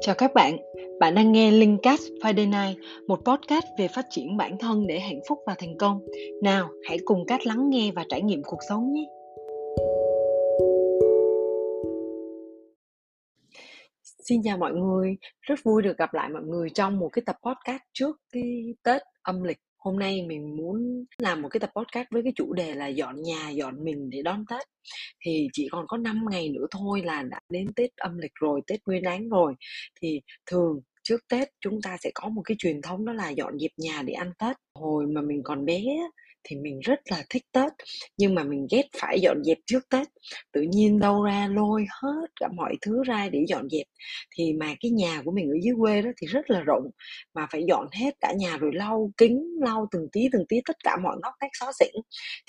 Chào 0.00 0.14
các 0.18 0.34
bạn, 0.34 0.56
bạn 1.00 1.14
đang 1.14 1.32
nghe 1.32 1.50
Linkcast 1.50 2.02
Friday 2.22 2.46
Night, 2.50 2.84
một 3.08 3.20
podcast 3.24 3.64
về 3.78 3.88
phát 3.88 4.06
triển 4.10 4.36
bản 4.36 4.58
thân 4.58 4.86
để 4.86 5.00
hạnh 5.00 5.20
phúc 5.28 5.38
và 5.46 5.54
thành 5.58 5.78
công. 5.78 6.00
Nào, 6.42 6.68
hãy 6.88 6.98
cùng 7.04 7.26
Cát 7.26 7.46
lắng 7.46 7.70
nghe 7.70 7.92
và 7.94 8.04
trải 8.08 8.22
nghiệm 8.22 8.42
cuộc 8.42 8.58
sống 8.68 8.92
nhé. 8.92 9.04
Xin 14.02 14.40
chào 14.44 14.56
mọi 14.56 14.72
người, 14.72 15.16
rất 15.40 15.58
vui 15.64 15.82
được 15.82 15.98
gặp 15.98 16.14
lại 16.14 16.28
mọi 16.28 16.42
người 16.42 16.70
trong 16.70 16.98
một 16.98 17.08
cái 17.12 17.22
tập 17.26 17.36
podcast 17.46 17.82
trước 17.92 18.16
cái 18.32 18.74
Tết 18.82 19.02
âm 19.22 19.42
lịch 19.42 19.58
hôm 19.78 19.98
nay 19.98 20.22
mình 20.22 20.56
muốn 20.56 21.04
làm 21.18 21.42
một 21.42 21.48
cái 21.48 21.60
tập 21.60 21.70
podcast 21.76 22.06
với 22.10 22.22
cái 22.22 22.32
chủ 22.36 22.52
đề 22.52 22.74
là 22.74 22.86
dọn 22.86 23.22
nhà, 23.22 23.50
dọn 23.50 23.84
mình 23.84 24.10
để 24.10 24.22
đón 24.22 24.44
tết. 24.50 24.68
Thì 25.24 25.48
chỉ 25.52 25.68
còn 25.72 25.84
có 25.88 25.96
5 25.96 26.24
ngày 26.30 26.48
nữa 26.48 26.66
thôi 26.70 27.02
là 27.04 27.22
đã 27.22 27.40
đến 27.52 27.66
tết 27.76 27.90
âm 27.96 28.18
lịch 28.18 28.34
rồi, 28.34 28.60
tết 28.66 28.80
nguyên 28.86 29.02
đáng 29.02 29.28
rồi. 29.28 29.54
Thì 30.00 30.20
thường 30.46 30.80
trước 31.02 31.20
tết 31.28 31.48
chúng 31.60 31.82
ta 31.82 31.96
sẽ 32.00 32.10
có 32.14 32.28
một 32.28 32.42
cái 32.44 32.56
truyền 32.58 32.82
thống 32.82 33.04
đó 33.06 33.12
là 33.12 33.30
dọn 33.30 33.58
dẹp 33.58 33.70
nhà 33.76 34.02
để 34.02 34.12
ăn 34.12 34.32
tết. 34.38 34.56
Hồi 34.74 35.06
mà 35.06 35.20
mình 35.20 35.40
còn 35.44 35.64
bé 35.64 35.82
thì 36.48 36.56
mình 36.56 36.80
rất 36.80 37.00
là 37.10 37.22
thích 37.30 37.42
Tết, 37.52 37.72
nhưng 38.18 38.34
mà 38.34 38.44
mình 38.44 38.66
ghét 38.70 38.84
phải 39.00 39.20
dọn 39.20 39.44
dẹp 39.44 39.58
trước 39.66 39.88
Tết. 39.90 40.08
Tự 40.52 40.60
nhiên 40.62 40.98
đâu 40.98 41.22
ra 41.22 41.48
lôi 41.52 41.86
hết 42.02 42.26
cả 42.40 42.48
mọi 42.56 42.74
thứ 42.82 43.02
ra 43.06 43.28
để 43.32 43.44
dọn 43.48 43.68
dẹp. 43.70 43.86
Thì 44.36 44.52
mà 44.52 44.74
cái 44.80 44.90
nhà 44.90 45.22
của 45.24 45.30
mình 45.30 45.48
ở 45.50 45.56
dưới 45.62 45.74
quê 45.80 46.02
đó 46.02 46.10
thì 46.20 46.26
rất 46.26 46.50
là 46.50 46.60
rộng, 46.60 46.90
mà 47.34 47.46
phải 47.52 47.62
dọn 47.68 47.86
hết 47.92 48.10
cả 48.20 48.32
nhà 48.38 48.56
rồi 48.56 48.70
lau 48.74 49.10
kính 49.16 49.40
lau 49.60 49.86
từng 49.90 50.08
tí 50.12 50.28
từng 50.32 50.44
tí 50.48 50.56
tất 50.66 50.76
cả 50.84 50.96
mọi 51.02 51.16
ngóc 51.22 51.34
ngách 51.40 51.50
xó 51.60 51.72
xỉnh. 51.78 51.94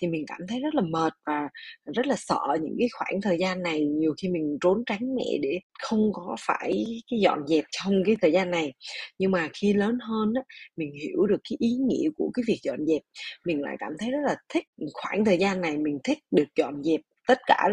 Thì 0.02 0.08
mình 0.08 0.25
cảm 0.27 0.39
thấy 0.47 0.59
rất 0.59 0.75
là 0.75 0.81
mệt 0.81 1.13
và 1.25 1.50
rất 1.95 2.08
là 2.08 2.16
sợ 2.17 2.41
những 2.61 2.75
cái 2.80 2.88
khoảng 2.91 3.22
thời 3.22 3.38
gian 3.39 3.63
này. 3.63 3.86
Nhiều 3.86 4.13
khi 4.22 4.30
mình 4.30 4.58
trốn 4.61 4.84
tránh 4.86 5.16
mẹ 5.16 5.38
để 5.41 5.59
không 5.84 6.09
có 6.13 6.36
phải 6.39 6.86
cái 7.11 7.19
dọn 7.19 7.47
dẹp 7.47 7.63
trong 7.72 7.94
cái 8.06 8.16
thời 8.22 8.31
gian 8.31 8.52
này. 8.52 8.73
Nhưng 9.19 9.31
mà 9.31 9.50
khi 9.53 9.73
lớn 9.73 9.97
hơn 10.02 10.34
á, 10.36 10.41
mình 10.78 10.91
hiểu 11.02 11.25
được 11.25 11.39
cái 11.50 11.58
ý 11.59 11.69
nghĩa 11.88 12.09
của 12.17 12.31
cái 12.34 12.44
việc 12.47 12.59
dọn 12.63 12.86
dẹp. 12.88 13.02
Mình 13.45 13.61
lại 13.61 13.75
cảm 13.80 13.89
thấy 14.00 14.12
rất 14.12 14.20
là 14.26 14.36
thích 14.50 14.64
khoảng 14.94 15.26
thời 15.26 15.38
gian 15.38 15.62
này 15.62 15.78
mình 15.78 16.00
thích 16.04 16.18
được 16.32 16.48
dọn 16.56 16.84
dẹp 16.84 17.00
tất 17.28 17.40
cả 17.45 17.68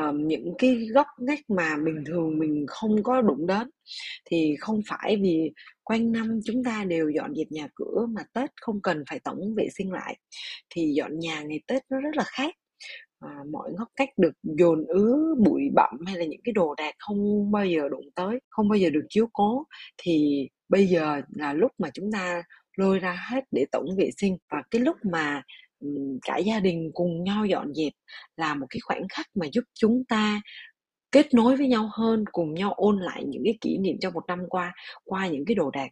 uh, 0.00 0.14
những 0.14 0.54
cái 0.58 0.86
góc 0.94 1.06
ngách 1.18 1.40
mà 1.48 1.76
bình 1.84 2.04
thường 2.06 2.38
mình 2.38 2.64
không 2.68 3.02
có 3.02 3.22
đụng 3.22 3.46
đến. 3.46 3.70
Thì 4.24 4.56
không 4.60 4.80
phải 4.88 5.16
vì 5.22 5.52
quanh 5.82 6.12
năm 6.12 6.40
chúng 6.44 6.64
ta 6.64 6.84
đều 6.84 7.10
dọn 7.10 7.34
dẹp 7.34 7.46
nhà 7.50 7.68
cửa 7.74 8.06
mà 8.08 8.22
tết 8.32 8.50
không 8.60 8.82
cần 8.82 9.04
phải 9.10 9.20
tổng 9.24 9.54
vệ 9.56 9.68
sinh 9.78 9.92
lại 9.92 10.18
thì 10.70 10.92
dọn 10.96 11.18
nhà 11.18 11.42
ngày 11.42 11.60
tết 11.66 11.82
nó 11.90 12.00
rất 12.00 12.16
là 12.16 12.24
khác. 12.26 12.54
À, 13.20 13.30
mọi 13.50 13.72
ngóc 13.78 13.88
cách 13.96 14.08
được 14.16 14.32
dồn 14.42 14.86
ứ 14.86 15.34
bụi 15.44 15.62
bặm 15.74 15.98
hay 16.06 16.16
là 16.18 16.24
những 16.24 16.40
cái 16.44 16.52
đồ 16.52 16.74
đạc 16.74 16.94
không 16.98 17.50
bao 17.52 17.66
giờ 17.66 17.88
đụng 17.88 18.08
tới 18.14 18.38
không 18.48 18.68
bao 18.68 18.76
giờ 18.76 18.90
được 18.90 19.06
chiếu 19.08 19.26
cố. 19.32 19.64
Thì 19.98 20.48
bây 20.68 20.86
giờ 20.86 21.20
là 21.28 21.52
lúc 21.52 21.72
mà 21.78 21.90
chúng 21.94 22.12
ta 22.12 22.42
lôi 22.76 22.98
ra 22.98 23.26
hết 23.30 23.44
để 23.50 23.66
tổng 23.72 23.86
vệ 23.96 24.10
sinh. 24.16 24.36
Và 24.50 24.62
cái 24.70 24.80
lúc 24.80 24.96
mà 25.12 25.42
cả 26.22 26.36
gia 26.36 26.60
đình 26.60 26.90
cùng 26.94 27.24
nhau 27.24 27.46
dọn 27.46 27.74
dẹp 27.74 27.92
là 28.36 28.54
một 28.54 28.66
cái 28.70 28.80
khoảnh 28.80 29.08
khắc 29.08 29.26
mà 29.34 29.46
giúp 29.52 29.64
chúng 29.74 30.04
ta 30.08 30.42
kết 31.12 31.34
nối 31.34 31.56
với 31.56 31.68
nhau 31.68 31.90
hơn, 31.92 32.24
cùng 32.32 32.54
nhau 32.54 32.72
ôn 32.72 33.00
lại 33.00 33.24
những 33.26 33.42
cái 33.44 33.58
kỷ 33.60 33.78
niệm 33.78 33.96
trong 34.00 34.12
một 34.12 34.24
năm 34.28 34.38
qua 34.48 34.74
qua 35.04 35.26
những 35.26 35.44
cái 35.44 35.54
đồ 35.54 35.70
đạc. 35.70 35.88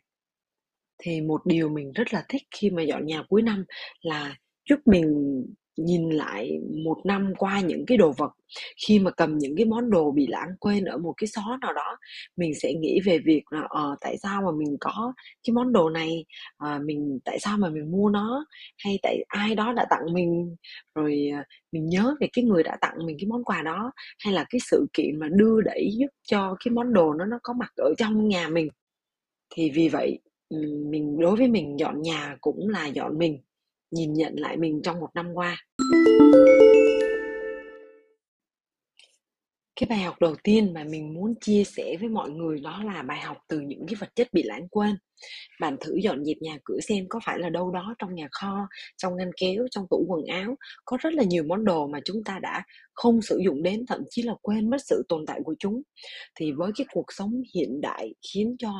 Thì 0.98 1.20
một 1.20 1.46
điều 1.46 1.68
mình 1.68 1.92
rất 1.92 2.14
là 2.14 2.24
thích 2.28 2.42
khi 2.50 2.70
mà 2.70 2.82
dọn 2.82 3.06
nhà 3.06 3.22
cuối 3.28 3.42
năm 3.42 3.64
là 4.00 4.36
giúp 4.70 4.80
mình 4.86 5.06
nhìn 5.76 6.10
lại 6.10 6.60
một 6.84 6.98
năm 7.04 7.32
qua 7.38 7.60
những 7.60 7.84
cái 7.86 7.98
đồ 7.98 8.12
vật 8.12 8.30
khi 8.86 8.98
mà 8.98 9.10
cầm 9.10 9.38
những 9.38 9.56
cái 9.56 9.66
món 9.66 9.90
đồ 9.90 10.10
bị 10.10 10.26
lãng 10.26 10.48
quên 10.60 10.84
ở 10.84 10.98
một 10.98 11.14
cái 11.16 11.28
xó 11.28 11.58
nào 11.60 11.72
đó 11.72 11.96
mình 12.36 12.52
sẽ 12.62 12.72
nghĩ 12.74 13.00
về 13.04 13.18
việc 13.18 13.42
là 13.50 13.62
ờ 13.68 13.96
tại 14.00 14.16
sao 14.22 14.42
mà 14.42 14.50
mình 14.58 14.76
có 14.80 15.12
cái 15.46 15.54
món 15.54 15.72
đồ 15.72 15.90
này? 15.90 16.24
À, 16.58 16.78
mình 16.84 17.18
tại 17.24 17.38
sao 17.40 17.58
mà 17.58 17.68
mình 17.68 17.90
mua 17.90 18.10
nó? 18.10 18.44
Hay 18.84 18.98
tại 19.02 19.24
ai 19.28 19.54
đó 19.54 19.72
đã 19.72 19.86
tặng 19.90 20.14
mình? 20.14 20.56
Rồi 20.94 21.30
à, 21.34 21.44
mình 21.72 21.86
nhớ 21.86 22.14
về 22.20 22.28
cái 22.32 22.44
người 22.44 22.62
đã 22.62 22.76
tặng 22.80 22.96
mình 23.06 23.16
cái 23.20 23.26
món 23.28 23.44
quà 23.44 23.62
đó 23.62 23.92
hay 24.24 24.34
là 24.34 24.44
cái 24.50 24.60
sự 24.70 24.86
kiện 24.92 25.18
mà 25.18 25.28
đưa 25.32 25.60
đẩy 25.60 25.90
giúp 25.98 26.08
cho 26.22 26.56
cái 26.64 26.72
món 26.72 26.92
đồ 26.92 27.14
nó 27.14 27.24
nó 27.24 27.38
có 27.42 27.52
mặt 27.52 27.72
ở 27.76 27.94
trong 27.98 28.28
nhà 28.28 28.48
mình? 28.48 28.68
Thì 29.54 29.70
vì 29.70 29.88
vậy 29.88 30.18
mình 30.90 31.18
đối 31.20 31.36
với 31.36 31.48
mình 31.48 31.78
dọn 31.78 32.02
nhà 32.02 32.36
cũng 32.40 32.68
là 32.68 32.86
dọn 32.86 33.18
mình 33.18 33.42
nhìn 33.92 34.12
nhận 34.12 34.34
lại 34.36 34.56
mình 34.56 34.80
trong 34.84 35.00
một 35.00 35.10
năm 35.14 35.34
qua. 35.34 35.56
Cái 39.80 39.86
bài 39.88 39.98
học 39.98 40.16
đầu 40.20 40.34
tiên 40.42 40.72
mà 40.74 40.84
mình 40.84 41.14
muốn 41.14 41.34
chia 41.40 41.64
sẻ 41.64 41.96
với 42.00 42.08
mọi 42.08 42.30
người 42.30 42.60
đó 42.60 42.82
là 42.84 43.02
bài 43.02 43.20
học 43.20 43.36
từ 43.48 43.60
những 43.60 43.86
cái 43.86 43.94
vật 43.94 44.08
chất 44.14 44.28
bị 44.32 44.42
lãng 44.42 44.68
quên 44.68 44.96
bạn 45.60 45.76
thử 45.80 45.94
dọn 46.02 46.24
dẹp 46.24 46.36
nhà 46.40 46.58
cửa 46.64 46.80
xem 46.80 47.04
có 47.08 47.20
phải 47.24 47.38
là 47.38 47.48
đâu 47.48 47.70
đó 47.70 47.94
trong 47.98 48.14
nhà 48.14 48.28
kho 48.30 48.68
trong 48.96 49.16
ngăn 49.16 49.30
kéo 49.40 49.66
trong 49.70 49.84
tủ 49.90 50.04
quần 50.08 50.24
áo. 50.24 50.56
Có 50.84 50.96
rất 51.00 51.14
là 51.14 51.24
nhiều 51.24 51.42
món 51.42 51.64
đồ 51.64 51.86
mà 51.86 51.98
chúng 52.04 52.24
ta 52.24 52.38
đã 52.42 52.62
không 52.94 53.22
sử 53.22 53.40
dụng 53.44 53.62
đến 53.62 53.86
thậm 53.86 54.00
chí 54.10 54.22
là 54.22 54.34
quên 54.42 54.70
mất 54.70 54.78
sự 54.84 55.02
tồn 55.08 55.26
tại 55.26 55.40
của 55.44 55.54
chúng. 55.58 55.82
Thì 56.34 56.52
với 56.52 56.72
cái 56.76 56.86
cuộc 56.92 57.06
sống 57.12 57.42
hiện 57.54 57.80
đại 57.80 58.14
khiến 58.32 58.56
cho 58.58 58.70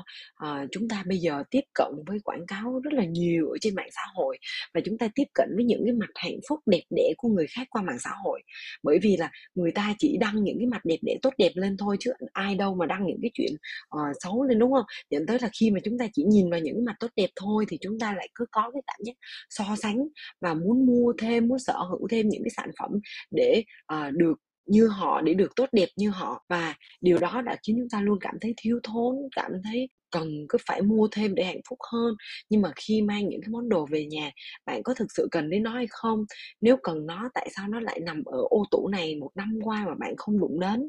uh, 0.45 0.69
chúng 0.71 0.89
ta 0.89 1.05
bây 1.07 1.19
giờ 1.19 1.43
tiếp 1.51 1.61
cận 1.75 1.93
với 2.07 2.19
quảng 2.25 2.47
cáo 2.47 2.81
rất 2.85 2.93
là 2.93 3.05
nhiều 3.05 3.49
ở 3.49 3.57
trên 3.61 3.75
mạng 3.75 3.89
xã 3.93 4.03
hội 4.15 4.39
và 4.75 4.81
chúng 4.85 4.99
ta 4.99 5.09
tiếp 5.15 5.25
cận 5.35 5.49
với 5.57 5.65
những 5.65 5.83
cái 5.85 5.93
mặt 5.93 6.11
hạnh 6.15 6.39
phúc 6.49 6.61
đẹp 6.67 6.83
đẽ 6.97 7.13
của 7.17 7.29
người 7.29 7.47
khác 7.57 7.67
qua 7.71 7.83
mạng 7.83 7.99
xã 7.99 8.11
hội. 8.25 8.43
Bởi 8.83 8.99
vì 9.03 9.17
là 9.17 9.31
người 9.55 9.73
ta 9.73 9.95
chỉ 9.99 10.17
đăng 10.21 10.45
những 10.45 10.57
cái 10.59 10.67
mặt 10.67 10.85
đẹp 10.85 10.99
đẽ 11.03 11.17
tốt 11.23 11.35
đẹp 11.39 11.53
lên 11.55 11.77
thôi 11.77 11.97
chứ 12.01 12.13
ai 12.33 12.55
đâu 12.55 12.75
mà 12.75 12.87
đăng 12.87 13.07
những 13.07 13.19
cái 13.23 13.31
chuyện 13.35 13.53
uh, 13.97 14.17
xấu 14.23 14.43
lên 14.43 14.59
đúng 14.59 14.73
không? 14.73 14.85
Dẫn 15.11 15.27
tới 15.27 15.39
là 15.41 15.49
khi 15.61 15.71
mà 15.71 15.81
chúng 15.85 15.99
ta 15.99 16.07
chỉ 16.13 16.23
nhìn 16.33 16.51
vào 16.51 16.61
những 16.61 16.85
mặt 16.85 16.95
tốt 17.01 17.09
đẹp 17.17 17.31
thôi 17.37 17.65
thì 17.69 17.79
chúng 17.81 17.99
ta 17.99 18.15
lại 18.15 18.29
cứ 18.35 18.45
có 18.51 18.71
cái 18.73 18.83
cảm 18.87 19.01
giác 19.05 19.13
so 19.51 19.65
sánh 19.83 19.99
và 20.41 20.55
muốn 20.55 20.87
mua 20.87 21.13
thêm 21.19 21.49
muốn 21.49 21.59
sở 21.59 21.79
hữu 21.91 22.09
thêm 22.11 22.29
những 22.29 22.43
cái 22.45 22.51
sản 22.57 22.71
phẩm 22.79 22.91
để 23.31 23.65
uh, 23.95 24.13
được 24.13 24.35
như 24.67 24.89
họ 24.89 25.21
để 25.21 25.35
được 25.35 25.57
tốt 25.57 25.69
đẹp 25.73 25.89
như 25.97 26.11
họ. 26.11 26.45
Và 26.49 26.75
điều 27.01 27.19
đó 27.19 27.43
đã 27.43 27.57
khiến 27.67 27.77
chúng 27.79 27.89
ta 27.89 28.01
luôn 28.01 28.19
cảm 28.21 28.35
thấy 28.41 28.55
thiếu 28.57 28.81
thốn 28.83 29.17
cảm 29.37 29.53
thấy 29.65 29.89
cần 30.11 30.47
cứ 30.49 30.59
phải 30.67 30.83
mua 30.83 31.09
thêm 31.13 31.35
để 31.35 31.45
hạnh 31.45 31.61
phúc 31.69 31.79
hơn. 31.93 32.15
Nhưng 32.51 32.63
mà 32.63 32.73
khi 32.77 33.03
mang 33.03 33.29
những 33.29 33.41
cái 33.43 33.49
món 33.51 33.69
đồ 33.69 33.87
về 33.91 34.07
nhà 34.07 34.31
bạn 34.67 34.83
có 34.83 34.95
thực 34.95 35.07
sự 35.17 35.29
cần 35.31 35.51
đến 35.51 35.63
nó 35.63 35.71
hay 35.75 35.87
không? 35.91 36.25
Nếu 36.61 36.77
cần 36.83 37.07
nó 37.07 37.31
tại 37.35 37.49
sao 37.57 37.69
nó 37.69 37.81
lại 37.81 38.01
nằm 38.01 38.25
ở 38.25 38.39
ô 38.51 38.65
tủ 38.71 38.89
này 38.89 39.17
một 39.17 39.31
năm 39.35 39.59
qua 39.65 39.85
mà 39.87 39.95
bạn 40.01 40.15
không 40.17 40.41
đụng 40.41 40.61
đến? 40.61 40.89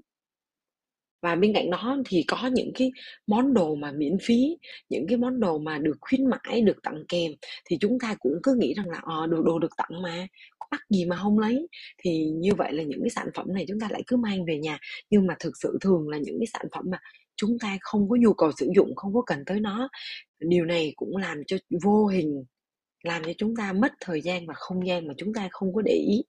Và 1.24 1.36
bên 1.36 1.54
cạnh 1.54 1.70
đó 1.70 1.98
thì 2.06 2.24
có 2.28 2.50
những 2.54 2.72
cái 2.76 2.92
món 3.28 3.54
đồ 3.54 3.76
mà 3.76 3.92
miễn 3.92 4.18
phí, 4.22 4.58
những 4.90 5.06
cái 5.08 5.18
món 5.18 5.40
đồ 5.40 5.58
mà 5.58 5.78
được 5.78 5.98
khuyến 6.02 6.30
mãi, 6.30 6.62
được 6.62 6.78
tặng 6.84 7.04
kèm. 7.10 7.32
Thì 7.66 7.78
chúng 7.80 7.98
ta 8.00 8.16
cũng 8.20 8.34
cứ 8.44 8.56
nghĩ 8.60 8.74
rằng 8.74 8.90
là 8.90 9.00
ờ 9.04 9.28
đồ 9.28 9.44
đồ 9.44 9.60
được 9.60 9.78
tặng 9.78 10.02
mà, 10.04 10.28
có 10.60 10.68
bắt 10.72 10.82
gì 10.90 11.06
mà 11.06 11.16
không 11.16 11.40
lấy. 11.40 11.68
Thì 12.04 12.26
như 12.26 12.54
vậy 12.58 12.74
là 12.74 12.84
những 12.84 13.00
cái 13.02 13.10
sản 13.10 13.28
phẩm 13.36 13.54
này 13.54 13.66
chúng 13.68 13.80
ta 13.80 13.88
lại 13.92 14.04
cứ 14.08 14.18
mang 14.18 14.46
về 14.46 14.58
nhà. 14.58 14.78
Nhưng 15.10 15.28
mà 15.28 15.36
thực 15.40 15.54
sự 15.62 15.78
thường 15.82 16.10
là 16.10 16.18
những 16.18 16.40
cái 16.40 16.48
sản 16.54 16.66
phẩm 16.72 16.86
mà 16.92 16.98
chúng 17.36 17.60
ta 17.60 17.78
không 17.82 18.10
có 18.10 18.16
nhu 18.20 18.34
cầu 18.34 18.52
sử 18.58 18.70
dụng, 18.76 18.96
không 18.96 19.14
có 19.14 19.22
cần 19.26 19.40
tới 19.46 19.60
nó. 19.60 19.90
Điều 20.40 20.66
này 20.66 20.94
cũng 20.96 21.18
làm 21.18 21.38
cho 21.48 21.58
vô 21.84 22.08
hình 22.08 22.44
làm 23.04 23.24
cho 23.26 23.32
chúng 23.38 23.56
ta 23.56 23.74
mất 23.74 23.92
thời 24.02 24.22
gian 24.22 24.48
và 24.48 24.54
không 24.54 24.88
gian 24.88 25.08
mà 25.08 25.14
chúng 25.18 25.34
ta 25.34 25.48
không 25.52 25.74
có 25.74 25.82
để 25.82 25.94
ý. 25.94 26.24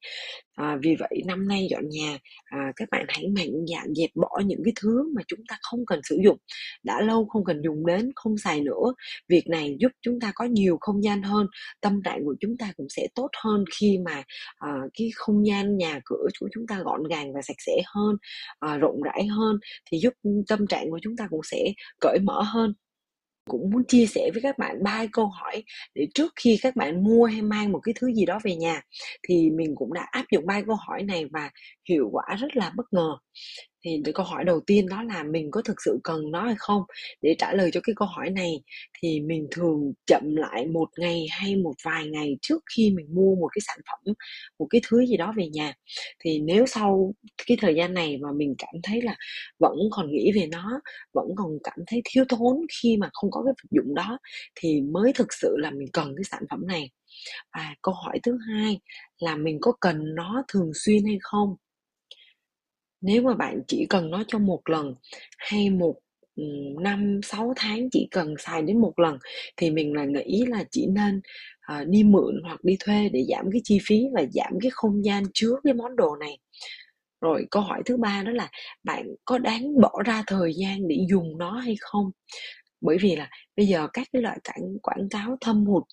À, 0.54 0.76
vì 0.82 0.96
vậy 0.98 1.22
năm 1.26 1.48
nay 1.48 1.66
dọn 1.70 1.88
nhà 1.88 2.18
à, 2.44 2.72
các 2.76 2.88
bạn 2.90 3.06
hãy 3.08 3.24
mạnh 3.36 3.52
dạn 3.68 3.94
dẹp 3.94 4.10
bỏ 4.14 4.40
những 4.46 4.60
cái 4.64 4.72
thứ 4.82 5.12
mà 5.16 5.22
chúng 5.26 5.40
ta 5.48 5.56
không 5.62 5.86
cần 5.86 6.00
sử 6.04 6.18
dụng 6.24 6.38
đã 6.82 7.00
lâu 7.00 7.26
không 7.26 7.44
cần 7.44 7.62
dùng 7.64 7.86
đến 7.86 8.12
không 8.16 8.38
xài 8.38 8.60
nữa. 8.60 8.94
Việc 9.28 9.48
này 9.48 9.76
giúp 9.80 9.92
chúng 10.02 10.20
ta 10.20 10.32
có 10.34 10.44
nhiều 10.44 10.78
không 10.80 11.04
gian 11.04 11.22
hơn 11.22 11.46
tâm 11.80 12.00
trạng 12.04 12.24
của 12.24 12.34
chúng 12.40 12.56
ta 12.58 12.72
cũng 12.76 12.86
sẽ 12.90 13.08
tốt 13.14 13.28
hơn 13.44 13.64
khi 13.78 13.98
mà 14.04 14.22
à, 14.58 14.68
cái 14.98 15.10
không 15.14 15.46
gian 15.46 15.76
nhà 15.76 16.00
cửa 16.04 16.26
của 16.40 16.48
chúng 16.52 16.66
ta 16.66 16.80
gọn 16.84 17.00
gàng 17.10 17.32
và 17.32 17.42
sạch 17.42 17.60
sẽ 17.66 17.82
hơn 17.86 18.16
à, 18.60 18.76
rộng 18.76 19.02
rãi 19.02 19.26
hơn 19.26 19.58
thì 19.90 19.98
giúp 19.98 20.12
tâm 20.48 20.66
trạng 20.66 20.90
của 20.90 20.98
chúng 21.02 21.16
ta 21.16 21.26
cũng 21.30 21.42
sẽ 21.44 21.72
cởi 22.00 22.18
mở 22.22 22.42
hơn 22.42 22.74
cũng 23.44 23.70
muốn 23.70 23.82
chia 23.88 24.06
sẻ 24.06 24.30
với 24.32 24.42
các 24.42 24.58
bạn 24.58 24.82
ba 24.82 25.06
câu 25.12 25.26
hỏi 25.26 25.62
để 25.94 26.06
trước 26.14 26.32
khi 26.36 26.58
các 26.62 26.76
bạn 26.76 27.04
mua 27.04 27.24
hay 27.24 27.42
mang 27.42 27.72
một 27.72 27.80
cái 27.82 27.94
thứ 28.00 28.12
gì 28.12 28.26
đó 28.26 28.38
về 28.44 28.56
nhà, 28.56 28.82
thì 29.28 29.50
mình 29.50 29.74
cũng 29.76 29.92
đã 29.92 30.06
áp 30.10 30.24
dụng 30.32 30.46
ba 30.46 30.62
câu 30.66 30.76
hỏi 30.88 31.02
này 31.02 31.24
và 31.32 31.50
hiệu 31.88 32.08
quả 32.12 32.24
rất 32.38 32.56
là 32.56 32.72
bất 32.76 32.86
ngờ 32.92 33.16
thì 33.84 34.00
cái 34.04 34.12
câu 34.14 34.26
hỏi 34.26 34.44
đầu 34.44 34.60
tiên 34.66 34.86
đó 34.88 35.02
là 35.02 35.22
mình 35.22 35.50
có 35.50 35.62
thực 35.62 35.76
sự 35.84 35.98
cần 36.04 36.30
nó 36.30 36.44
hay 36.44 36.54
không? 36.58 36.82
Để 37.22 37.34
trả 37.38 37.52
lời 37.52 37.70
cho 37.72 37.80
cái 37.84 37.94
câu 37.96 38.08
hỏi 38.08 38.30
này, 38.30 38.62
thì 39.02 39.20
mình 39.20 39.46
thường 39.50 39.92
chậm 40.06 40.22
lại 40.36 40.66
một 40.66 40.88
ngày 40.98 41.26
hay 41.30 41.56
một 41.56 41.74
vài 41.84 42.06
ngày 42.06 42.36
trước 42.42 42.62
khi 42.76 42.90
mình 42.90 43.06
mua 43.14 43.34
một 43.34 43.48
cái 43.54 43.60
sản 43.66 43.78
phẩm, 43.86 44.14
một 44.58 44.66
cái 44.70 44.80
thứ 44.88 45.06
gì 45.06 45.16
đó 45.16 45.32
về 45.36 45.48
nhà. 45.48 45.72
Thì 46.24 46.40
nếu 46.40 46.66
sau 46.66 47.14
cái 47.46 47.56
thời 47.60 47.74
gian 47.74 47.94
này 47.94 48.18
mà 48.18 48.28
mình 48.36 48.54
cảm 48.58 48.74
thấy 48.82 49.02
là 49.02 49.16
vẫn 49.58 49.76
còn 49.90 50.10
nghĩ 50.12 50.32
về 50.34 50.46
nó, 50.46 50.80
vẫn 51.14 51.26
còn 51.36 51.58
cảm 51.64 51.78
thấy 51.86 52.02
thiếu 52.04 52.24
thốn 52.28 52.56
khi 52.82 52.96
mà 52.96 53.10
không 53.12 53.30
có 53.30 53.42
cái 53.44 53.52
vật 53.62 53.68
dụng 53.84 53.94
đó, 53.94 54.18
thì 54.54 54.80
mới 54.80 55.12
thực 55.12 55.32
sự 55.32 55.56
là 55.58 55.70
mình 55.70 55.88
cần 55.92 56.14
cái 56.16 56.24
sản 56.24 56.42
phẩm 56.50 56.66
này. 56.66 56.90
Và 57.56 57.74
câu 57.82 57.94
hỏi 57.94 58.20
thứ 58.22 58.38
hai 58.48 58.80
là 59.18 59.36
mình 59.36 59.58
có 59.60 59.72
cần 59.80 60.14
nó 60.14 60.44
thường 60.48 60.70
xuyên 60.74 61.04
hay 61.06 61.18
không? 61.22 61.56
Nếu 63.04 63.22
mà 63.22 63.34
bạn 63.34 63.60
chỉ 63.68 63.86
cần 63.90 64.10
nó 64.10 64.24
cho 64.28 64.38
một 64.38 64.60
lần 64.64 64.94
hay 65.38 65.70
một 65.70 65.94
năm 66.80 67.20
sáu 67.22 67.52
tháng 67.56 67.90
chỉ 67.90 68.08
cần 68.10 68.34
xài 68.38 68.62
đến 68.62 68.80
một 68.80 68.98
lần 68.98 69.18
thì 69.56 69.70
mình 69.70 69.94
là 69.94 70.04
nghĩ 70.04 70.44
là 70.48 70.64
chỉ 70.70 70.86
nên 70.86 71.20
uh, 71.72 71.88
đi 71.88 72.02
mượn 72.02 72.40
hoặc 72.44 72.64
đi 72.64 72.76
thuê 72.80 73.08
để 73.12 73.24
giảm 73.28 73.50
cái 73.52 73.60
chi 73.64 73.78
phí 73.86 74.04
và 74.14 74.22
giảm 74.32 74.52
cái 74.62 74.70
không 74.74 75.04
gian 75.04 75.24
chứa 75.34 75.54
cái 75.64 75.74
món 75.74 75.96
đồ 75.96 76.16
này. 76.16 76.38
Rồi 77.20 77.46
câu 77.50 77.62
hỏi 77.62 77.82
thứ 77.86 77.96
ba 77.96 78.22
đó 78.26 78.32
là 78.32 78.48
bạn 78.84 79.06
có 79.24 79.38
đáng 79.38 79.80
bỏ 79.80 80.02
ra 80.06 80.22
thời 80.26 80.52
gian 80.54 80.88
để 80.88 80.96
dùng 81.10 81.38
nó 81.38 81.58
hay 81.58 81.76
không? 81.80 82.10
Bởi 82.80 82.98
vì 83.00 83.16
là 83.16 83.30
bây 83.56 83.66
giờ 83.66 83.88
các 83.92 84.08
cái 84.12 84.22
loại 84.22 84.38
cảnh 84.44 84.78
quảng 84.82 85.08
cáo 85.10 85.36
thâm 85.40 85.66
hụt 85.66 85.84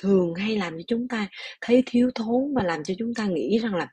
thường 0.00 0.34
hay 0.34 0.56
làm 0.56 0.76
cho 0.76 0.82
chúng 0.86 1.08
ta 1.08 1.28
thấy 1.60 1.82
thiếu 1.86 2.10
thốn 2.14 2.54
và 2.54 2.62
làm 2.62 2.84
cho 2.84 2.94
chúng 2.98 3.14
ta 3.14 3.26
nghĩ 3.26 3.58
rằng 3.58 3.74
là 3.74 3.88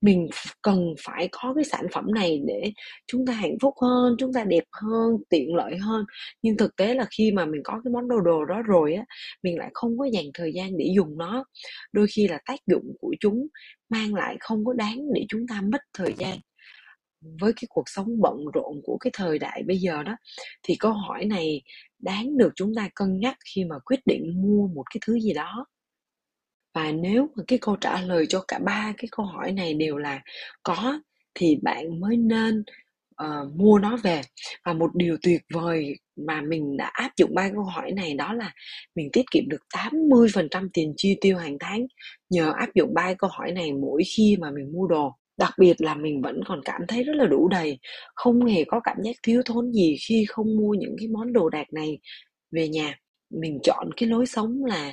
mình 0.00 0.28
cần 0.62 0.94
phải 1.00 1.28
có 1.32 1.54
cái 1.54 1.64
sản 1.64 1.86
phẩm 1.92 2.14
này 2.14 2.40
để 2.46 2.72
chúng 3.06 3.26
ta 3.26 3.32
hạnh 3.32 3.56
phúc 3.62 3.74
hơn, 3.82 4.16
chúng 4.18 4.32
ta 4.32 4.44
đẹp 4.44 4.64
hơn, 4.72 5.16
tiện 5.28 5.54
lợi 5.54 5.76
hơn. 5.76 6.04
Nhưng 6.42 6.56
thực 6.56 6.76
tế 6.76 6.94
là 6.94 7.06
khi 7.18 7.32
mà 7.32 7.46
mình 7.46 7.60
có 7.64 7.80
cái 7.84 7.92
món 7.92 8.08
đồ 8.08 8.20
đồ 8.20 8.44
đó 8.44 8.62
rồi 8.62 8.94
á, 8.94 9.04
mình 9.42 9.58
lại 9.58 9.70
không 9.74 9.98
có 9.98 10.04
dành 10.04 10.26
thời 10.34 10.52
gian 10.52 10.76
để 10.76 10.86
dùng 10.96 11.18
nó. 11.18 11.44
Đôi 11.92 12.06
khi 12.16 12.28
là 12.28 12.38
tác 12.46 12.60
dụng 12.66 12.92
của 13.00 13.14
chúng 13.20 13.46
mang 13.88 14.14
lại 14.14 14.36
không 14.40 14.64
có 14.64 14.72
đáng 14.72 14.98
để 15.14 15.26
chúng 15.28 15.46
ta 15.46 15.60
mất 15.60 15.80
thời 15.94 16.14
gian. 16.18 16.38
Với 17.40 17.52
cái 17.52 17.64
cuộc 17.68 17.84
sống 17.86 18.20
bận 18.20 18.36
rộn 18.54 18.80
của 18.84 18.96
cái 19.00 19.10
thời 19.14 19.38
đại 19.38 19.62
bây 19.66 19.78
giờ 19.78 20.02
đó, 20.02 20.16
thì 20.62 20.76
câu 20.80 20.92
hỏi 20.92 21.24
này 21.24 21.62
đáng 21.98 22.36
được 22.38 22.50
chúng 22.56 22.74
ta 22.74 22.88
cân 22.94 23.20
nhắc 23.20 23.36
khi 23.54 23.64
mà 23.64 23.76
quyết 23.84 24.00
định 24.06 24.42
mua 24.42 24.66
một 24.68 24.84
cái 24.90 25.00
thứ 25.06 25.20
gì 25.20 25.32
đó 25.32 25.66
và 26.74 26.92
nếu 26.92 27.28
mà 27.36 27.44
cái 27.46 27.58
câu 27.62 27.76
trả 27.76 28.00
lời 28.00 28.26
cho 28.28 28.44
cả 28.48 28.58
ba 28.58 28.92
cái 28.98 29.08
câu 29.10 29.26
hỏi 29.26 29.52
này 29.52 29.74
đều 29.74 29.96
là 29.96 30.20
có 30.62 31.00
thì 31.34 31.58
bạn 31.62 32.00
mới 32.00 32.16
nên 32.16 32.64
uh, 33.24 33.54
mua 33.54 33.78
nó 33.78 33.96
về. 34.02 34.20
Và 34.64 34.72
một 34.72 34.90
điều 34.94 35.16
tuyệt 35.22 35.42
vời 35.54 35.94
mà 36.16 36.40
mình 36.40 36.76
đã 36.76 36.90
áp 36.92 37.10
dụng 37.16 37.34
ba 37.34 37.48
câu 37.54 37.62
hỏi 37.62 37.92
này 37.92 38.14
đó 38.14 38.32
là 38.32 38.52
mình 38.94 39.08
tiết 39.12 39.24
kiệm 39.30 39.48
được 39.48 39.62
80% 39.74 40.68
tiền 40.72 40.94
chi 40.96 41.16
tiêu 41.20 41.36
hàng 41.38 41.56
tháng 41.60 41.86
nhờ 42.30 42.52
áp 42.56 42.68
dụng 42.74 42.94
ba 42.94 43.14
câu 43.14 43.30
hỏi 43.32 43.52
này 43.52 43.72
mỗi 43.72 44.02
khi 44.16 44.36
mà 44.40 44.50
mình 44.50 44.72
mua 44.72 44.86
đồ. 44.86 45.12
Đặc 45.38 45.52
biệt 45.58 45.80
là 45.80 45.94
mình 45.94 46.22
vẫn 46.22 46.40
còn 46.46 46.60
cảm 46.64 46.80
thấy 46.88 47.04
rất 47.04 47.16
là 47.16 47.26
đủ 47.26 47.48
đầy 47.48 47.78
không 48.14 48.46
hề 48.46 48.64
có 48.64 48.80
cảm 48.84 48.96
giác 49.04 49.16
thiếu 49.22 49.42
thốn 49.44 49.72
gì 49.72 49.96
khi 50.08 50.24
không 50.28 50.56
mua 50.56 50.74
những 50.74 50.96
cái 50.98 51.08
món 51.08 51.32
đồ 51.32 51.48
đạc 51.48 51.72
này 51.72 51.98
về 52.52 52.68
nhà. 52.68 52.98
Mình 53.30 53.58
chọn 53.62 53.90
cái 53.96 54.08
lối 54.08 54.26
sống 54.26 54.64
là 54.64 54.92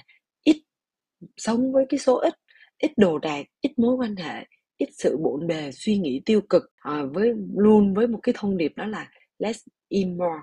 sống 1.38 1.72
với 1.74 1.86
cái 1.90 2.00
số 2.00 2.18
ít 2.20 2.34
ít 2.78 2.92
đồ 2.98 3.18
đạc 3.18 3.46
ít 3.62 3.80
mối 3.80 3.96
quan 3.96 4.16
hệ 4.16 4.46
ít 4.78 4.90
sự 4.94 5.18
bộn 5.18 5.48
bề 5.48 5.72
suy 5.72 5.98
nghĩ 5.98 6.22
tiêu 6.26 6.42
cực 6.50 6.64
à, 6.76 7.04
với 7.14 7.34
luôn 7.56 7.94
với 7.94 8.08
một 8.08 8.20
cái 8.24 8.34
thông 8.38 8.58
điệp 8.58 8.74
đó 8.76 8.86
là 8.86 9.10
less 9.40 9.68
is 9.90 10.08
more. 10.08 10.42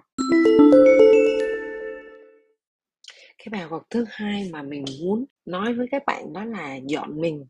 Cái 3.38 3.46
bài 3.50 3.62
học 3.62 3.82
thứ 3.90 4.04
hai 4.08 4.48
mà 4.52 4.62
mình 4.62 4.84
muốn 5.02 5.24
nói 5.44 5.74
với 5.74 5.86
các 5.90 6.02
bạn 6.06 6.32
đó 6.32 6.44
là 6.44 6.78
dọn 6.86 7.20
mình 7.20 7.46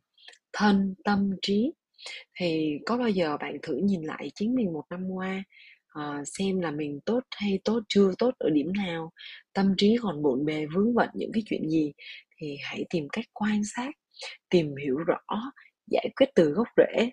thân 0.52 0.94
tâm 1.04 1.30
trí. 1.42 1.72
Thì 2.38 2.78
có 2.86 2.98
bao 2.98 3.08
giờ 3.08 3.36
bạn 3.36 3.56
thử 3.62 3.76
nhìn 3.76 4.02
lại 4.02 4.30
chính 4.34 4.54
mình 4.54 4.72
một 4.72 4.84
năm 4.90 5.08
qua 5.10 5.44
à, 5.94 6.22
xem 6.24 6.60
là 6.60 6.70
mình 6.70 7.00
tốt 7.04 7.20
hay 7.30 7.60
tốt 7.64 7.80
chưa 7.88 8.10
tốt 8.18 8.30
ở 8.38 8.50
điểm 8.50 8.72
nào 8.72 9.12
tâm 9.52 9.74
trí 9.76 9.96
còn 10.02 10.22
bộn 10.22 10.44
bề 10.44 10.66
vướng 10.74 10.94
bận 10.94 11.08
những 11.14 11.32
cái 11.32 11.42
chuyện 11.46 11.68
gì? 11.70 11.92
Thì 12.44 12.56
hãy 12.62 12.84
tìm 12.90 13.08
cách 13.12 13.24
quan 13.32 13.62
sát 13.76 13.90
tìm 14.50 14.74
hiểu 14.84 14.96
rõ 14.96 15.52
giải 15.86 16.08
quyết 16.16 16.26
từ 16.34 16.44
gốc 16.50 16.68
rễ 16.76 17.10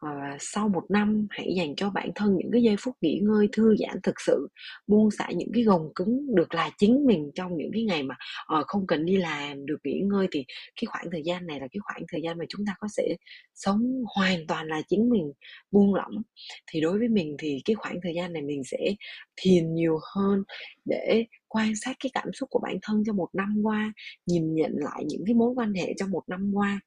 và 0.00 0.36
sau 0.40 0.68
một 0.68 0.82
năm 0.88 1.26
hãy 1.30 1.54
dành 1.56 1.76
cho 1.76 1.90
bản 1.90 2.10
thân 2.14 2.36
những 2.36 2.50
cái 2.52 2.62
giây 2.62 2.76
phút 2.80 2.94
nghỉ 3.00 3.20
ngơi 3.22 3.48
thư 3.52 3.76
giãn 3.76 3.96
thực 4.02 4.20
sự 4.26 4.48
buông 4.86 5.10
xả 5.10 5.28
những 5.36 5.50
cái 5.54 5.62
gồng 5.62 5.92
cứng 5.94 6.34
được 6.34 6.54
là 6.54 6.70
chính 6.78 7.06
mình 7.06 7.30
trong 7.34 7.56
những 7.56 7.70
cái 7.72 7.82
ngày 7.82 8.02
mà 8.02 8.14
uh, 8.58 8.66
không 8.66 8.86
cần 8.86 9.06
đi 9.06 9.16
làm 9.16 9.66
được 9.66 9.76
nghỉ 9.84 10.00
ngơi 10.00 10.26
thì 10.32 10.44
cái 10.80 10.86
khoảng 10.86 11.06
thời 11.12 11.22
gian 11.24 11.46
này 11.46 11.60
là 11.60 11.66
cái 11.72 11.80
khoảng 11.80 12.02
thời 12.12 12.20
gian 12.22 12.38
mà 12.38 12.44
chúng 12.48 12.66
ta 12.66 12.74
có 12.80 12.88
thể 12.98 13.16
sống 13.54 14.04
hoàn 14.16 14.46
toàn 14.46 14.66
là 14.66 14.82
chính 14.88 15.10
mình 15.10 15.32
buông 15.70 15.94
lỏng. 15.94 16.22
Thì 16.66 16.80
đối 16.80 16.98
với 16.98 17.08
mình 17.08 17.36
thì 17.38 17.62
cái 17.64 17.74
khoảng 17.74 17.96
thời 18.02 18.14
gian 18.14 18.32
này 18.32 18.42
mình 18.42 18.62
sẽ 18.64 18.94
thiền 19.36 19.74
nhiều 19.74 19.98
hơn 20.14 20.42
để 20.84 21.24
quan 21.48 21.72
sát 21.76 21.96
cái 22.00 22.10
cảm 22.14 22.28
xúc 22.32 22.50
của 22.50 22.60
bản 22.62 22.78
thân 22.82 23.02
trong 23.06 23.16
một 23.16 23.28
năm 23.32 23.60
qua 23.62 23.92
nhìn 24.26 24.54
nhận 24.54 24.72
lại 24.74 25.04
những 25.06 25.22
cái 25.26 25.34
mối 25.34 25.52
quan 25.56 25.74
hệ 25.74 25.94
trong 25.98 26.10
một 26.10 26.22
năm 26.28 26.52
qua 26.54 26.80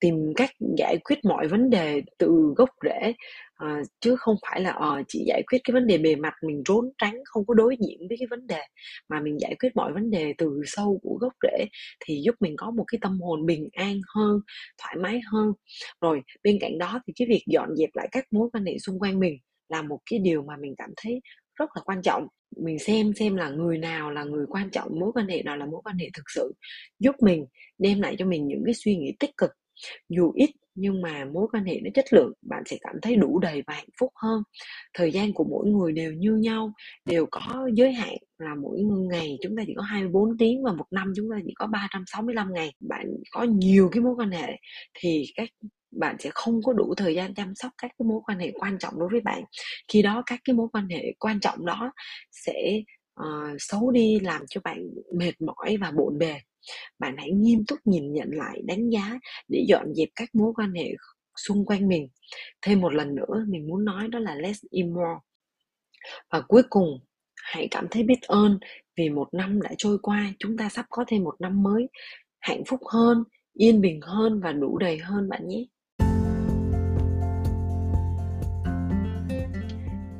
tìm 0.00 0.32
cách 0.36 0.50
giải 0.78 0.96
quyết 1.04 1.24
mọi 1.24 1.48
vấn 1.48 1.70
đề 1.70 2.02
từ 2.18 2.54
gốc 2.56 2.68
rễ. 2.84 3.12
À, 3.54 3.82
chứ 4.00 4.16
không 4.16 4.36
phải 4.42 4.60
là 4.60 4.70
à, 4.70 5.02
chỉ 5.08 5.24
giải 5.26 5.42
quyết 5.46 5.58
cái 5.64 5.72
vấn 5.72 5.86
đề 5.86 5.98
bề 5.98 6.16
mặt 6.16 6.32
mình 6.46 6.62
trốn 6.64 6.90
tránh 6.98 7.14
không 7.24 7.46
có 7.46 7.54
đối 7.54 7.76
diện 7.86 7.98
với 8.08 8.18
cái 8.18 8.26
vấn 8.30 8.46
đề 8.46 8.60
mà 9.08 9.20
mình 9.20 9.40
giải 9.40 9.54
quyết 9.58 9.68
mọi 9.74 9.92
vấn 9.92 10.10
đề 10.10 10.34
từ 10.38 10.62
sâu 10.66 11.00
của 11.02 11.18
gốc 11.20 11.32
rễ 11.42 11.66
thì 12.00 12.22
giúp 12.24 12.34
mình 12.40 12.54
có 12.56 12.70
một 12.70 12.84
cái 12.86 12.98
tâm 13.02 13.20
hồn 13.20 13.46
bình 13.46 13.68
an 13.72 14.00
hơn 14.14 14.40
thoải 14.82 14.96
mái 14.96 15.20
hơn. 15.32 15.52
Rồi 16.00 16.20
bên 16.44 16.58
cạnh 16.60 16.78
đó 16.78 17.00
thì 17.06 17.12
cái 17.16 17.28
việc 17.28 17.42
dọn 17.46 17.76
dẹp 17.76 17.90
lại 17.94 18.08
các 18.12 18.24
mối 18.30 18.48
quan 18.52 18.64
hệ 18.64 18.78
xung 18.78 18.98
quanh 18.98 19.20
mình 19.20 19.38
là 19.68 19.82
một 19.82 19.98
cái 20.10 20.18
điều 20.18 20.42
mà 20.42 20.56
mình 20.60 20.74
cảm 20.78 20.90
thấy 20.96 21.20
rất 21.54 21.70
là 21.76 21.82
quan 21.84 22.02
trọng. 22.02 22.26
Mình 22.56 22.78
xem 22.78 23.12
xem 23.18 23.36
là 23.36 23.50
người 23.50 23.78
nào 23.78 24.10
là 24.10 24.24
người 24.24 24.46
quan 24.48 24.70
trọng 24.70 25.00
mối 25.00 25.12
quan 25.14 25.28
hệ 25.28 25.42
nào 25.42 25.56
là 25.56 25.66
mối 25.66 25.80
quan 25.84 25.98
hệ 25.98 26.08
thực 26.14 26.24
sự 26.34 26.52
giúp 26.98 27.14
mình 27.22 27.46
đem 27.78 28.00
lại 28.00 28.16
cho 28.18 28.24
mình 28.26 28.46
những 28.46 28.62
cái 28.64 28.74
suy 28.74 28.96
nghĩ 28.96 29.12
tích 29.18 29.30
cực 29.36 29.50
dù 30.08 30.32
ít, 30.34 30.50
nhưng 30.74 31.02
mà 31.02 31.24
mối 31.24 31.46
quan 31.52 31.64
hệ 31.64 31.80
nó 31.84 31.90
chất 31.94 32.04
lượng, 32.12 32.32
bạn 32.42 32.62
sẽ 32.66 32.76
cảm 32.80 32.96
thấy 33.02 33.16
đủ 33.16 33.38
đầy 33.38 33.62
và 33.66 33.74
hạnh 33.74 33.88
phúc 34.00 34.12
hơn. 34.14 34.42
Thời 34.94 35.12
gian 35.12 35.32
của 35.32 35.44
mỗi 35.44 35.66
người 35.66 35.92
đều 35.92 36.12
như 36.12 36.32
nhau, 36.36 36.72
đều 37.04 37.26
có 37.30 37.70
giới 37.74 37.92
hạn 37.92 38.14
là 38.38 38.54
mỗi 38.54 38.78
ngày 39.10 39.38
chúng 39.42 39.56
ta 39.56 39.62
chỉ 39.66 39.74
có 39.76 39.82
24 39.82 40.38
tiếng 40.38 40.62
và 40.62 40.72
một 40.72 40.86
năm 40.90 41.12
chúng 41.16 41.30
ta 41.30 41.36
chỉ 41.46 41.52
có 41.56 41.66
365 41.66 42.52
ngày. 42.52 42.72
Bạn 42.80 43.06
có 43.30 43.42
nhiều 43.42 43.88
cái 43.92 44.02
mối 44.02 44.14
quan 44.16 44.30
hệ 44.30 44.56
thì 44.94 45.24
các 45.36 45.48
bạn 45.90 46.16
sẽ 46.18 46.30
không 46.34 46.62
có 46.62 46.72
đủ 46.72 46.94
thời 46.96 47.14
gian 47.14 47.34
chăm 47.34 47.54
sóc 47.54 47.72
các 47.78 47.90
cái 47.98 48.06
mối 48.06 48.20
quan 48.26 48.38
hệ 48.38 48.52
quan 48.58 48.78
trọng 48.78 48.98
đối 48.98 49.08
với 49.08 49.20
bạn. 49.20 49.42
Khi 49.88 50.02
đó 50.02 50.22
các 50.26 50.40
cái 50.44 50.54
mối 50.54 50.68
quan 50.72 50.88
hệ 50.88 51.12
quan 51.18 51.40
trọng 51.40 51.66
đó 51.66 51.92
sẽ 52.30 52.82
uh, 53.20 53.56
xấu 53.58 53.90
đi 53.90 54.20
làm 54.20 54.42
cho 54.50 54.60
bạn 54.64 54.90
mệt 55.14 55.40
mỏi 55.40 55.76
và 55.80 55.90
bộn 55.90 56.18
bề. 56.18 56.34
Bạn 56.98 57.16
hãy 57.18 57.30
nghiêm 57.30 57.64
túc 57.68 57.78
nhìn 57.84 58.12
nhận 58.12 58.28
lại 58.32 58.62
đánh 58.64 58.90
giá 58.90 59.18
để 59.48 59.64
dọn 59.68 59.94
dẹp 59.94 60.08
các 60.16 60.34
mối 60.34 60.52
quan 60.56 60.72
hệ 60.72 60.94
xung 61.36 61.66
quanh 61.66 61.88
mình. 61.88 62.08
Thêm 62.62 62.80
một 62.80 62.94
lần 62.94 63.14
nữa 63.14 63.44
mình 63.48 63.68
muốn 63.68 63.84
nói 63.84 64.08
đó 64.08 64.18
là 64.18 64.34
less 64.34 64.64
is 64.70 64.86
more. 64.86 65.18
Và 66.30 66.40
cuối 66.40 66.62
cùng 66.70 67.00
hãy 67.36 67.68
cảm 67.70 67.86
thấy 67.90 68.02
biết 68.02 68.22
ơn 68.22 68.58
vì 68.96 69.08
một 69.08 69.28
năm 69.32 69.62
đã 69.62 69.70
trôi 69.78 69.98
qua 70.02 70.32
chúng 70.38 70.56
ta 70.56 70.68
sắp 70.68 70.86
có 70.90 71.04
thêm 71.08 71.24
một 71.24 71.40
năm 71.40 71.62
mới 71.62 71.88
hạnh 72.40 72.62
phúc 72.66 72.80
hơn 72.92 73.24
yên 73.54 73.80
bình 73.80 74.00
hơn 74.00 74.40
và 74.40 74.52
đủ 74.52 74.78
đầy 74.78 74.98
hơn 74.98 75.28
bạn 75.28 75.48
nhé. 75.48 75.64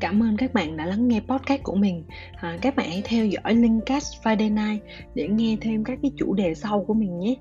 Cảm 0.00 0.22
ơn 0.22 0.36
các 0.36 0.54
bạn 0.54 0.76
đã 0.76 0.86
lắng 0.86 1.08
nghe 1.08 1.20
podcast 1.20 1.62
của 1.62 1.74
mình. 1.74 2.04
À, 2.36 2.58
các 2.62 2.76
bạn 2.76 2.88
hãy 2.88 3.02
theo 3.04 3.26
dõi 3.26 3.54
Linkcast 3.54 4.22
Friday 4.22 4.54
Night 4.54 4.84
để 5.14 5.28
nghe 5.28 5.56
thêm 5.60 5.84
các 5.84 5.98
cái 6.02 6.10
chủ 6.16 6.34
đề 6.34 6.54
sau 6.54 6.84
của 6.84 6.94
mình 6.94 7.18
nhé. 7.18 7.34